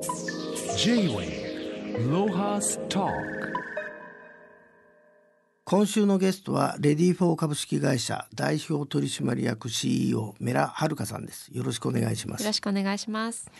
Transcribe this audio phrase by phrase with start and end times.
[0.00, 3.06] J-Way ロハスト
[5.64, 11.50] 今週のゲストは READYFOR 株式会社代表取締役 CEO 米良はるかさんです。
[11.52, 12.40] よろしくお願いします。
[12.40, 13.50] よろしくお願いします。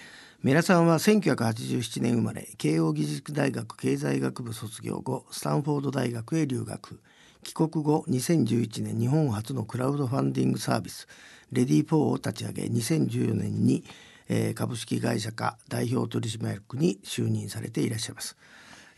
[0.42, 7.00] 米良さんは1987年生まれ慶應義塾大学経済学部卒業後スタンフォード大学へ留学。
[7.42, 11.06] 帰国後2011年日本初のクラウドファンディングサービス
[11.52, 13.84] READYFOR を立ち上げ2014年に、
[14.32, 18.36] えー、株式会社化代表取締役に就任されていらっしゃいます。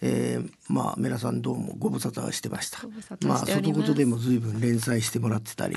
[0.03, 2.81] えー、まあ皆さんどうもご無沙汰してました。
[3.27, 5.77] まあソトコトでも随分連載してもらってたり、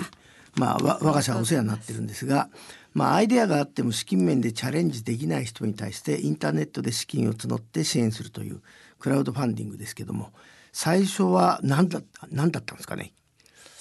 [0.58, 2.50] まあ我が社はお世話になってるんですが、
[2.94, 8.62] まあアイデアがあっても資金面でチャレンジできない人に対してインターネットで資金を募って支援するという
[9.00, 10.34] クラウドファンディングですけども、
[10.74, 13.14] 最初は何だ何だったんですかね？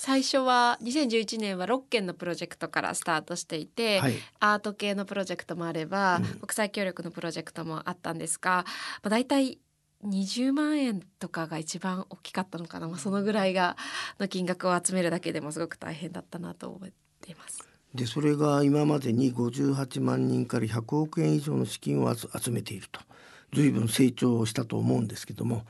[0.04, 8.66] 最初は2011年は6件のプロジェクトからスタートしていて、はい、アート系のプロジェクトもあれば、うん、国際協力のプロジェクトもあったんですが、
[9.02, 9.58] まあ、大体
[10.04, 13.78] 20万円とかが一番大きかったのかな、まあ、そのぐらいが
[14.20, 16.90] の金額を集めるだけでもすごく大変だったなと思っ
[17.22, 17.66] ています。
[17.94, 23.00] でそれが今までに58万人から100億円以上の資金を集めていると
[23.54, 25.64] 随分成長したと思うんですけども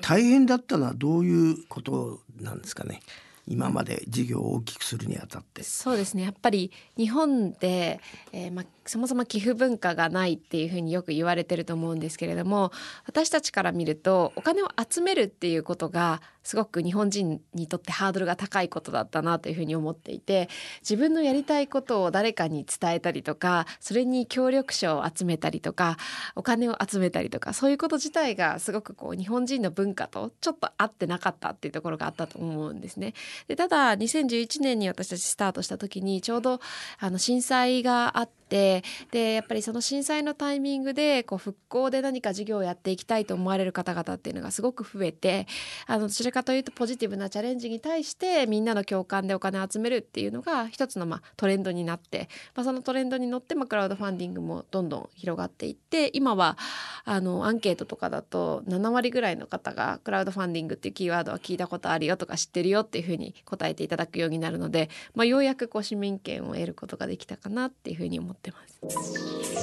[0.00, 3.00] 大変だったのはどういうことなんですかね？
[3.46, 5.62] 今まで事業を大きくするにあたって。
[5.62, 6.22] そうですね。
[6.22, 8.00] やっぱり日本で、
[8.32, 12.72] えーまあ、そもそも寄付文化がないっていうふうによく言われてると思うんですけれども
[13.06, 20.48] 私たちから見るとお金を集めるっていうことがすごく日本人にとってハードルが高いことだったなというふうに思っていて
[20.80, 25.96] 自分のやりたいことを誰かに伝えたりとかそれに協力者を集めたりとか
[26.36, 33.14] お金を集めたりとかそういうこと自体がすごくこう日本人の文化とちょっと合ってなかったっていうところがあったと思うんですね。
[33.48, 36.60] でただ2011年に私たちスタートした時にちょうど
[37.00, 38.75] あの震災があって
[39.10, 45.46] でやっぱりその震災のタイミングでこう復興で何か事業をやっていきたいと思われる方々っていうのがすごく増えて
[45.86, 56.56] あのどちらかというとポジティブなチャレンジに対してみんなの共感でお金を集めるっていうのが一つのまあトレンドになって、まあ、そのトレンドに乗ってまあクラウドファンディングもどんどん広がっていって今は
[57.04, 68.65] あのアンケートとかだと7割ぐらいの方がクラウドファンディングっていうキーワードは聞いたことあるよとか知ってるよっていうふうに答えていただくようになるので、まあ、ようやくこう市民権を得ることができたかなっていうふうに思ってます。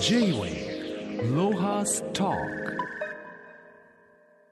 [0.01, 2.33] J-Way ロハスト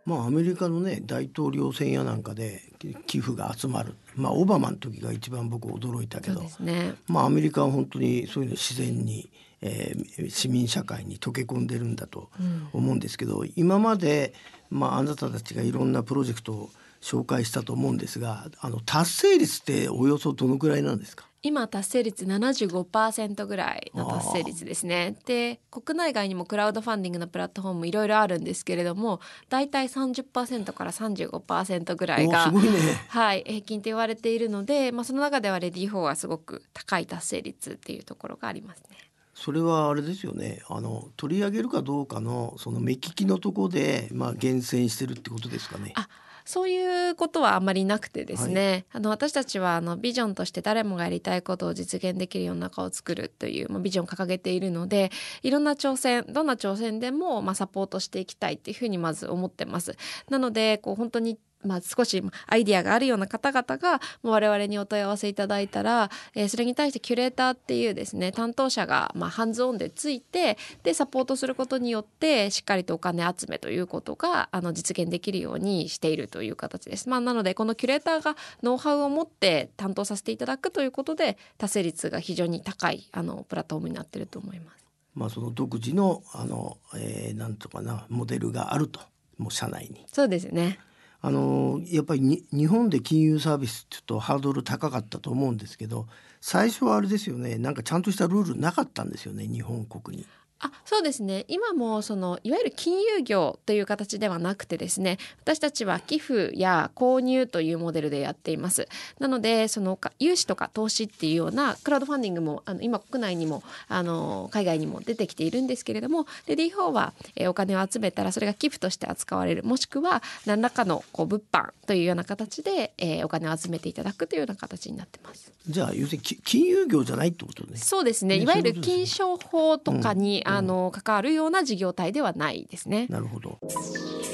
[0.06, 2.62] まあアメリカのね大統領選やなんかで
[3.06, 3.96] 寄付が集まる。
[4.16, 9.30] まあオバマの時が一番僕驚いたけど、ね、まあアメリカは本当にそういうの自然に、
[9.62, 12.30] えー、市民社会に溶け込んでるんだと
[12.74, 14.34] 思うんですけど、うん、今まで、
[14.70, 16.70] まあ、あなたたちがいろんなプロジェクトを
[17.02, 21.28] 紹介したと思うんですがあの達成率っておよそどのくらいなんですか？
[21.44, 25.16] 今達成率75%ぐらいの達成率ですね。
[25.26, 29.20] で国内外にもクラウドファンディングのプラットフォームいろいろあるんですけれども
[29.50, 32.62] 大体30%から35%ぐらいが、ね、
[33.08, 38.98] はい、平均と言われているので、まあ、その中ではレディー4はすごく高い達成率っていうところがありますね。
[39.34, 45.94] それはあれですよねあの取り上げるかどうかのその目利きのところで、まあ、厳選してるってことですかね。
[45.96, 46.08] あ
[46.46, 55.12] そういうことはあんまりなくてですね、はい、あの私たちはあのビジョンとして誰もがやりたいことを実現できる世の中を作るという、まあ、ビジョンを掲げているので
[55.44, 59.96] いろんな挑戦どんな挑戦でも、まあ、サポートしていきたいっていうふうにまず思ってます。
[60.30, 77.10] なのでこう本当にまあ、少しアイディアがあるような方々が我々にお問い合わせいただいたら、えー、それに対してキュレーターっていうですね担当者がまあハンズオンでついてでサポートすることによってしっかりとお金集めということがあの実現できるようにしているという形です。
[77.10, 84.82] まあ、なのでこのキュレーターがノウハウを持って担当させていただくということで達成率が非常に高いあのプラットフォームになっていると思います。
[85.14, 89.02] まあ、その独自のあの、えー、なんとかなモデルがあると
[89.38, 90.06] もう社内に。
[90.08, 90.80] そうですね。
[91.24, 96.08] あのやっぱり日本で金融サービスって言うとハードル高かったと思うんですけど
[96.40, 100.26] 最初はあれですよねなんかちゃんとしたルールなかったんですよね日本国に。
[100.64, 101.46] あそうですね。
[101.48, 108.88] 今もそのいわゆる金融業という形ではなくてですね私たちは寄付や購入というモデルでやっています。
[109.20, 119.64] なのでその融資とか投資っていうようなクラウドファンディングもあの今国内にもあの海外にも出てきているんですけれどもレディー4は、えお金を集めたらそれが寄付として扱われる。
[119.64, 125.52] もしくは何らかのこう物販というような形で、えー、お金を集めていただくというような形になってます。
[125.68, 127.78] じゃあ要するに金融業じゃないってことね。
[127.78, 128.36] そうですね。
[128.36, 133.08] いわゆる金商法とかに、うんあの関わるような事業体ではないですね。
[133.10, 133.60] なるほど。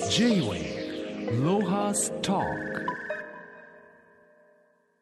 [0.09, 2.41] J-Way ロハスト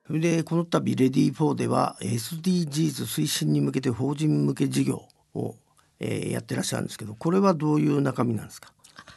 [0.10, 5.56] でこの度レディー4では SDGs 推進に向けて法人向け事業を
[6.00, 8.72] えーやってらっしゃるんですけどこれはどういう中身なんですか？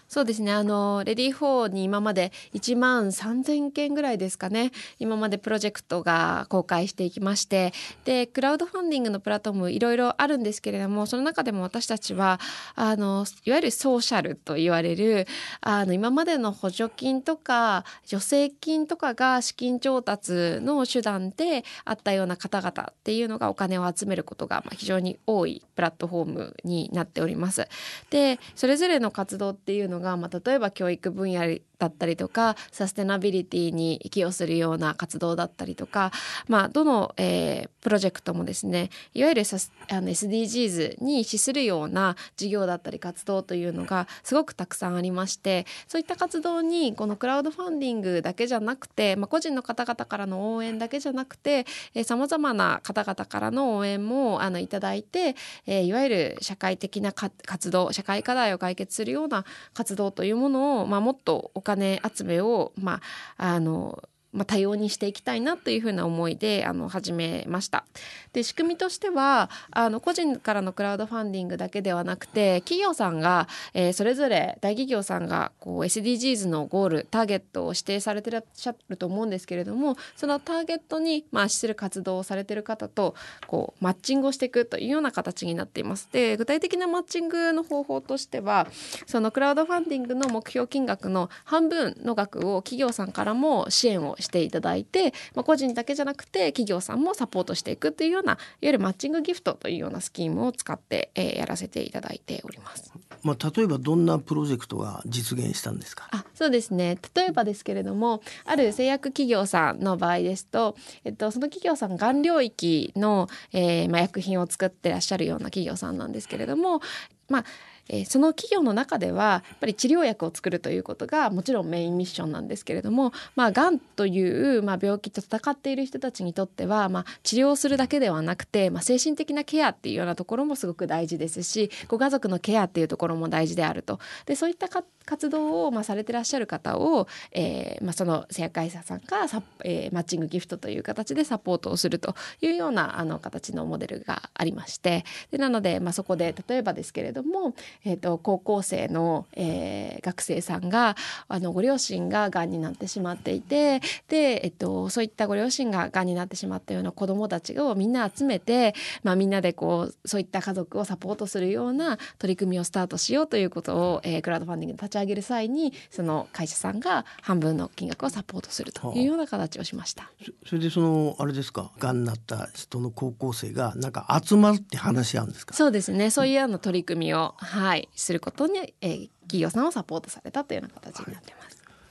[0.08, 0.52] そうですね。
[0.52, 4.72] あのレディー4に今まで1万3,000件ぐらいですかね。
[4.98, 7.72] 今までプロジェクトが公開していきまして。
[8.04, 12.40] でクラウドファンディングのプラットフォームいろいろあるんですけれどもその中でも私たちは
[12.74, 15.26] あのいわゆるソーシャルと言われる
[15.60, 27.68] あの今までの補助金とか助成金とかが資金調達の手段であったような方々っていうのがお金を集めることが非常に多いプラットフォームになっております。
[28.10, 36.12] でそれぞれの活動っていうのが、まあ、例えば教育分野だったりとかサステナビリティに寄与するような活動だったりとか、
[36.48, 51.64] まあ、どの、えープロジェクトもですねいわゆるサスあの SDGs に資するような事業だったり活動というのがすごくたくさんありましてそういった活動にこのクラウドファンディングだけじゃなくて、まあ、個人の方々からの応援だけじゃなくて
[52.04, 55.34] さまざまな方々からの応援もあのいただいて、
[55.66, 63.00] えーいわゆる社会的な活動社会課題を解決するような活動というものを、まあ、もっとお金集めを、ま
[63.36, 67.84] ああのまあ、多様にしていきたいなというふうな思いであの始めました。
[68.32, 83.14] で仕組みとしてはあの個人からのクラウドファンディングだけではなくて企業さんが、えーそれぞれ大企業さんがこう SDGs のゴールターゲットを指定されてらっしゃると思うんですけれどもそのターゲットに、まあ、資する活動をされてる方と
[83.46, 86.08] こうマッチングをしていくというような形になっています。
[86.12, 88.68] で具体的なマッチングの方法としては
[89.06, 102.92] そのクラウドファンディングの目標金額の半分の額を企業さんからも支援をしていただいて、まあ、個人だけじゃなくて企業さんもサポートしていくというようないわゆるマッチングギフトというようなスキームを使って、えーやらせていただいております。
[103.22, 106.08] まあ、例えばどんなプロジェクトが実現したんですか？
[106.10, 116.80] あそうですね例えばですけれどもある製薬企業さんの場合ですと、えっと、その企業さんがん領域の、えーまあ、薬品を作ってらっしゃるような企業さんなんですけれども
[117.28, 117.44] まあ
[117.88, 133.98] えーその企業の中ではやっぱり治療薬を作るということがもちろんメインミッションなんですけれども、まあ、がんという、まあ、病気と戦っている人たちにとっては、まあ、治療するだけではなくて、まあ、精神的なケアっていうようなところもすごく大事ですしご家族のケアっていうところも大事であると。
[134.26, 150.96] でそういった活動を、まあ、されてらっしゃる方を、えーまあ、その製薬会社さんがサ、えーマッチングギフトという形でサポートをするというようなあの形のモデルがありましてでなので、まあ、そこで例えばですけれども、えー、と高校生の、えー学生さんが
[151.28, 170.10] あのご両親ががんになってしまっていてで、えっと、そういったご両親ががんになってしまったような子どもたちをみんな集めて、まあ、みんなでこうそういった家族をサポートするような取り組みをスタートしようということを、えークラウドファンディングで立ち上げる際にその会社さんが半分の金額をサポートするというような形をしました。
[170.44, 175.54] そそれでそのあれですかがんになった人の高校生がなんか集まって話し合うんですか？
[175.54, 176.10] そうですね。
[176.10, 181.34] そういうような取り組みを、はい、することに、えー企業さんをサポートされたというような形になって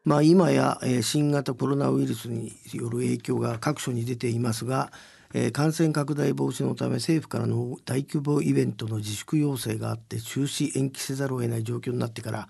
[0.03, 4.91] まあ、今や、えー、新型コロナウイルスによる影響が各所に出ていますが、
[5.33, 12.47] えー、感染拡大防止のため政府からの大規模イベントの自粛要請があって中止延期せざるを得ない状況になってから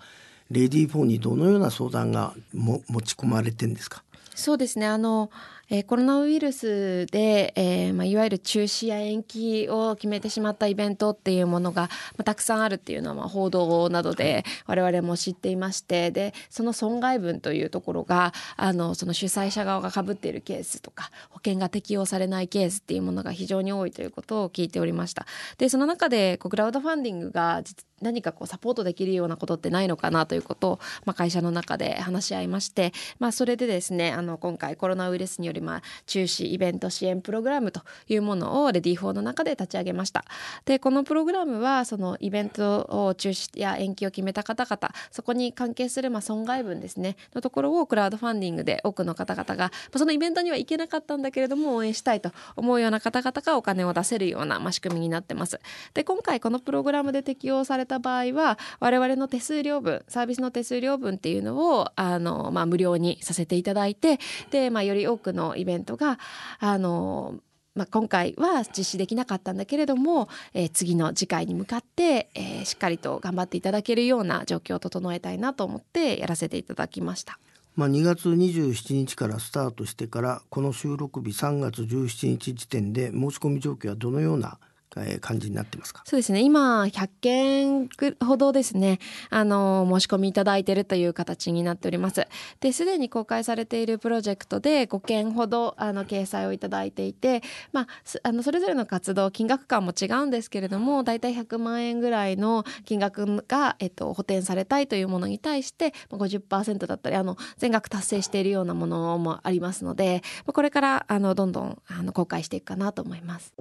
[0.50, 4.02] レディー4にどのような相談がも持ち込まれてんですか？
[4.34, 4.86] そうですね。
[4.86, 5.30] あの
[5.74, 11.88] えー、コロナウイルスで、えーまあ、いわゆる中止や延期を決めてしまったイベントっていうものが、ま
[12.18, 25.24] あ、たくさんあるっていうのは、まあ、報道などで我々も知っていましてでその損害分というところがあのその主催者側がかぶっているケースとか保険が適用されないケースっていうものが非常に多いということを聞いておりました。
[25.56, 27.62] でその中でこうクラウドファンディングが
[28.02, 40.24] 何かこうサポートできるようなことってないのかなということを、まあ、会社の中で話し合いまして、まあ、それでですねあの今回コロナウイルスによりまあ中止イベント支援プログラムというものをレディー4の中で立ち上げました。
[40.64, 55.60] でこのプログラムはそのイベントを中止や延期を決めた方々そこに関係するまあ損害分ですねのところをクラウドファンディングで多くの方々がそのイベントには行けなかったんだけれども応援したいと思うような方々がお金を出せるような、ま、仕組みになってます。
[55.94, 64.18] で今回このプログラムで適用された場合は我々の手数料分サービスの手数料分っていうのをあの、まあ、無料にさせていただいて
[64.50, 66.18] で、まあ、より多くのイベントが
[66.58, 67.36] あの
[67.74, 77.38] まあ、今回は実施できなかったんだけれども、えー、次の次回に向かって、えー、しっかりと頑張っていただけるような状況を整えたいなと思ってやらせていただきました。
[77.74, 84.58] まあ、2月27日からスタートしてからこの収録日3月17日時点で申し込み状況はどのような
[84.98, 86.02] え感じになってますか？
[86.06, 86.42] そうですね。
[86.42, 87.88] 今100件
[88.24, 88.98] ほどですね
[89.30, 92.26] あの申し込みいただいているという形になっております。
[92.60, 97.86] ですでに公開されているプロジェクトで5件ほどあの掲載をいただいていて、まあ、
[98.22, 113.52] あのそれぞれの活動金額感も違うんですけれども大体100万円ぐらいの金額が、えっと、補填されたいというものに対して50%だったりあの全額達成しているようなものもありますのでこれからあのどんどんあの公開していくかなと思います。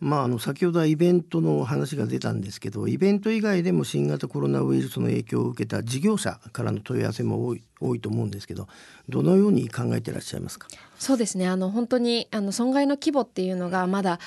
[0.00, 8.68] まあ、あの先ほどはイベントの話が出たんですけどイベント以外でも新型コロナウイルスの影響を受けた事業者からの問い合わせも多い多いと思うんですけど
[9.08, 10.68] どのように考えていらっしゃいますか？
[10.98, 11.48] そうですね。
[11.48, 14.18] あの本当にあの損害の規模っていうのがまだ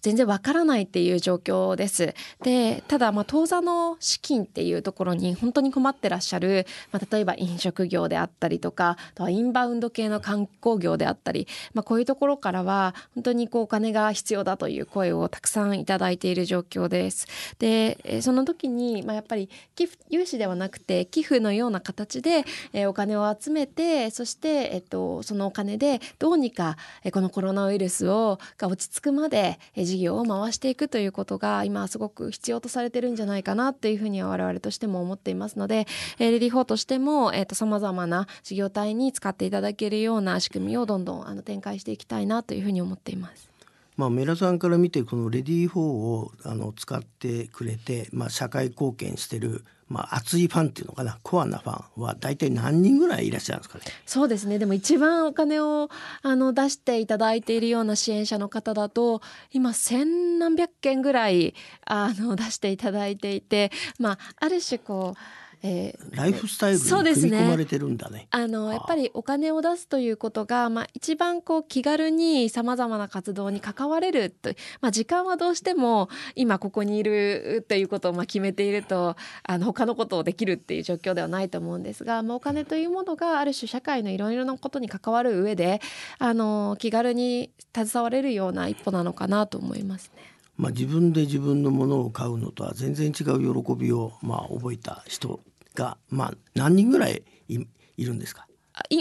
[0.00, 2.14] 全然わからないっていう状況です。
[2.42, 17.26] でただまあ当座の資金っていうところに本当に困ってらっしゃる、まあ、例えば飲食業であったりとかあとはインバウンド系の観光業であったり、まあ、こういうところからは本当にこうお金が必要だという声をたくさんいただいている状況です。
[17.58, 35.86] でその時に、まあ、やっぱり寄付融資ではなくて寄付のような形で、えお金を集めてそして、えっと、そのお金でどうにか、えこのコロナウイルスをが落ち着くまで、え事業を回していくということが今すごく必要とされてるんじゃないかなっていうふうには我々としても思っていますので、
[36.18, 43.48] えー、 READYFOR としても、えー、と様々な事業体に使っていただけるような仕組みをどんどんあの展開していきたいなというふうに思っています。
[43.96, 51.18] まあ、メラさんから見てこのレディー4をあの使ってくれて、まあ、社会貢献してるまあ、熱いファンっていうのかな？
[51.22, 53.84] コアなファンは大体何人ぐらいいらっしゃるんですかね？
[54.04, 54.58] そうですね。
[54.58, 55.88] でも一番お金を
[56.22, 61.54] あの出していただいているような支援者の方だと今千何百件ぐらい
[61.86, 65.20] あの出していただいていて、まあ、ある種こう
[65.62, 68.18] えー、ライフスタイルに組み込まれてるんだね。
[68.18, 74.50] ねあのやっぱりお金を出すということが、まあ、一番こう気軽にさまざまな活動に関われると、
[74.80, 85.80] まあ、時間はどうしても今ここにいるということをまあ決めているとあの他のことをできるっていう状況ではないと思うんですが、まあ、お金というものがある種社会のいろいろなことに関わる上で
[86.18, 90.37] あの気軽に携われるような一歩なのかなと思いますね。
[90.58, 95.40] まあ、自分で自分のものを買うのとは全然違う喜びをまあ覚えた人
[95.74, 97.60] が、まあ、何人ぐらいい
[97.96, 98.44] いるんですか？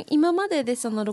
[0.09, 1.05] 今まででその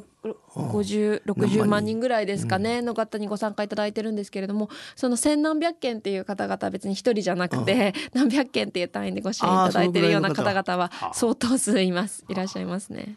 [0.54, 12.24] 50 60万人ぐらいですかね、の方にご参加いただいてるんですけれどもその千何百件っていう方々は別に一人じゃなくて 何百件っていう単位でご支援いただいてるような方々は相当数います。
[12.28, 13.16] いらっしゃいますね。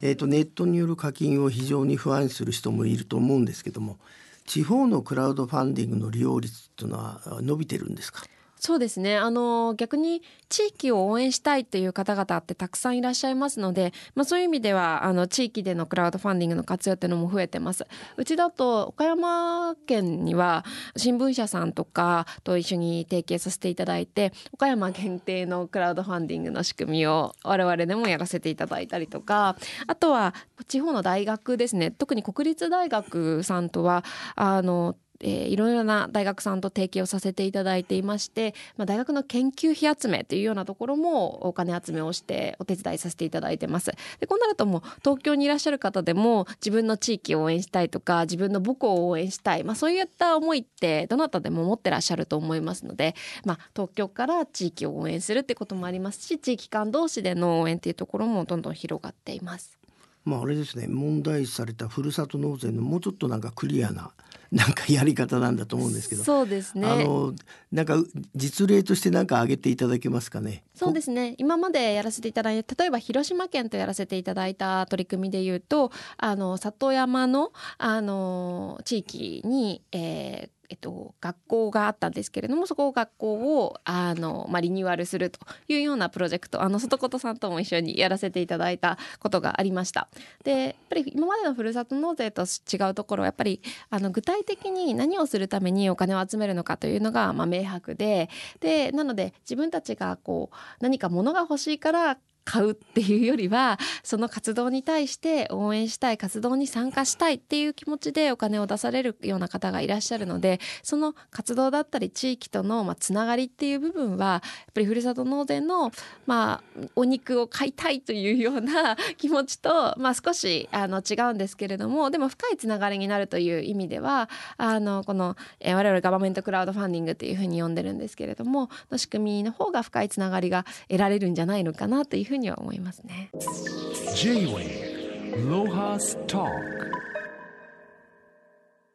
[0.00, 3.98] えーとネットによる課金を非常に不安視する人もいると思うんですけども
[4.46, 8.22] 地方のクラウドファンディングの利用率というのは伸びてるんですか？
[8.58, 9.16] そうですね。
[9.16, 17.86] あの逆に地域を応援したいっていう方々ってたくさんいらっしゃいますので、まあ、そういう意味ではあの地域でのクラウドファンディングの活用っていうのも増えてます。
[18.16, 20.64] うちだと岡山県には
[20.96, 30.34] 新聞社さんとかと一緒に提携させていただいて岡山限定のクラウドファンディングの仕組みを我々でもやらせていただいたりとかあとは
[30.66, 31.90] 地方の大学ですね。
[31.90, 43.92] 特に国立大学さんとはあのえー、いろいろな大学さんと提携をさせていただいていまして、まあ、大学の研究費集めというようなところもお金集めをしてお手伝いさせていただいてます。
[44.20, 59.78] でこうなるともう東京にいらっしゃる方でも自分の地域を応援したいとか自分の母校を応援したい、まあ、そういった思いってどなたでも持ってらっしゃると思いますので、まあ、東京から地域を応援するってこともありますし地域間同士での応援っていうところもどんどん広がっています。
[60.26, 64.10] まあ、あれですね問題視されたふるさと納税のもうちょっとなんかクリアな
[64.52, 66.22] なんかやり方なんだと思うんですけど。
[66.22, 66.86] そうですね。
[66.86, 67.34] あの
[67.72, 67.96] なんか
[68.34, 70.62] 実例として何か挙げていただけますかね。
[70.74, 71.34] そうですね。
[71.38, 90.08] 今までやらせていただいて例えば広島県とやらせていただいた取り組みでいうとあの里山のあの地域に、えー、えっと、学校があったんですけれどもそこを学校をあの、まあ、リニューアルするというようなプロジェクトあの外琴さんとも一緒にやらせていただいたことがありました。
[90.44, 98.28] でやっぱり今までのふるさと納税と違うところはやっぱりあの具体的に何をするためにお金を集めるのかというのが、まあ、明白で
[98.60, 115.90] でなので自分たちがこう何か物が欲しいから買うっていうよりはその活動に対して応援したい活動に参加したいっていう気持ちでお金を出されるような方がいらっしゃるのでその活動だったり地域とのまあつながりっていう部分はやっぱりふるさと納税の
[116.24, 133.30] まあお肉を買いたいというような 気持ちとまあ少しあの違うんですけれどもでも深いつながりになるという意味ではあのこの、え我々ガバメントクラウドファンディングっていうふうに呼んでるんですけれどもの仕組みの方が深いつながりが得られるんじゃないのかなというふうには思いますね。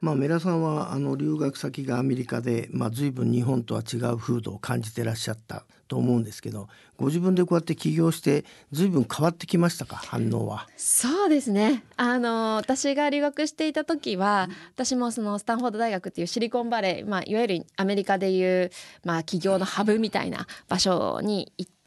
[0.03, 9.97] まあ、メラさんはあの留学先がアメリカで、まあ、随分日本とは違う風土を感じてらっしゃったと思うんですけどご自分でこうやって起業して随分変わってきましたか？
[9.97, 10.67] 反応は。
[10.75, 11.83] そうですね。
[11.97, 18.71] あの私が留学していた時は私もそのスタンフォード大学っていうシリコンバレー、まあ、いわゆるアメリカでいう、
[19.03, 21.80] まあ、起業のハブみたいな場所に行って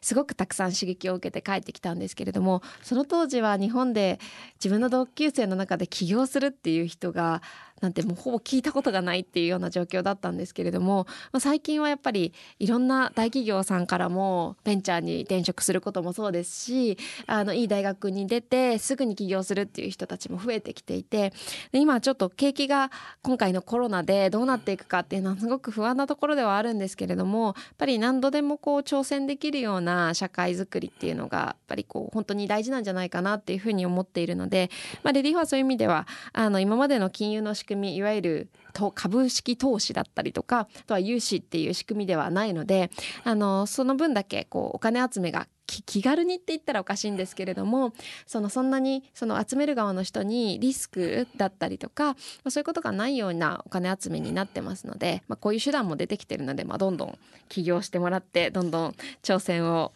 [0.00, 4.18] すごくたくさん刺激を受けて帰ってきたんですけれどもその当時は日本で
[4.54, 7.42] 自分の同級生の中で起業するっていう人が
[7.82, 21.32] なんてもうほぼ聞いたことがないっていうような状況だったんですけれども、まあ、最近はやっぱりいろんな大企業さんからもベンチャーに転職することもそうですしあのいい大学に出てすぐに起業するっていう人たちも増えてきていて
[21.72, 22.92] で今ちょっと景気が
[23.22, 34.70] 今回のコロナでどうなっていくかっていうのはすごく不安なところではあるんですけれどもやっぱり何度でもこう挑戦できるような社会づくりっていうのがやっぱりこう本当に大事なんじゃないかなっていうふうに思っているので、
[35.02, 38.48] まあ、レディーフはそういう意味ではあの今までの金融の仕組みいわゆる
[38.94, 42.90] 株式投資だったりとかあとは融資っていう仕組みではないので
[43.24, 45.46] あのその分だけこうお金集めが
[45.80, 47.92] 気軽にって言ったらおかしいんですけれども
[48.26, 52.16] そのそんなにその集める側の人にリスクだったりとか、
[52.48, 59.92] そういうことがないようなお金集めになってますので、まあ、こういう手段も出てきてるので、まあ、どんどん起業してもらってどんどん挑戦を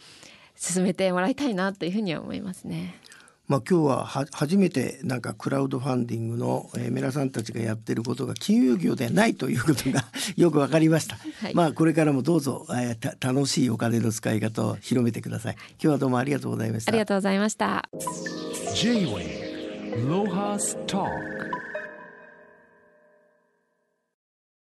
[0.55, 2.95] 進めてもらいたいなというふうには思いますね。
[3.49, 10.05] まあ、今日はは初めてなんかクラウドファンディングの、えー、メラさんたちがやってることが金融業ではないということが
[10.37, 15.55] よくわかりました、はい、まあこれからもどうぞ、えー、楽しいお金の使い方を広めてください。
[15.55, 16.91] 今日はどうもありがとうございました。
[16.91, 17.89] ありがとうございました。
[18.75, 21.56] J-Way ロハスター